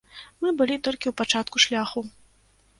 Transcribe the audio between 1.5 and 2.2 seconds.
шляху.